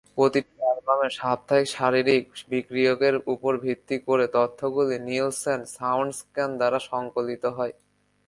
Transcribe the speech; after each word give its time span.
প্রতিটি 0.17 0.53
অ্যালবামের 0.61 1.11
সাপ্তাহিক 1.19 1.67
শারীরিক 1.75 2.23
বিক্রয়ের 2.51 3.15
উপর 3.33 3.51
ভিত্তি 3.65 3.97
করে 4.07 4.25
তথ্যগুলি 4.37 4.97
নিলসেন 5.07 5.59
সাউন্ডস্ক্যান 5.77 6.49
দ্বারা 6.59 6.79
সংকলিত 6.91 7.43
হয়। 7.57 7.73